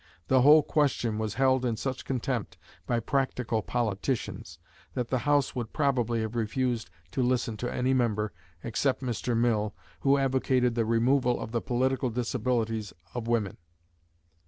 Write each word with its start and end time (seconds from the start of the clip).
The 0.29 0.41
whole 0.41 0.63
question 0.63 1.19
was 1.19 1.35
held 1.35 1.63
in 1.63 1.77
such 1.77 2.05
contempt 2.05 2.57
by 2.87 2.99
"practical 2.99 3.61
politicians," 3.61 4.57
that 4.95 5.09
the 5.09 5.19
House 5.29 5.53
would 5.53 5.73
probably 5.73 6.21
have 6.21 6.35
refused 6.35 6.89
to 7.11 7.21
listen 7.21 7.55
to 7.57 7.71
any 7.71 7.93
member, 7.93 8.33
except 8.63 9.03
Mr. 9.03 9.37
Mill, 9.37 9.75
who 9.99 10.17
advocated 10.17 10.73
the 10.73 10.85
removal 10.85 11.39
of 11.39 11.51
the 11.51 11.61
political 11.61 12.09
disabilities 12.09 12.93
of 13.13 13.27
women. 13.27 13.57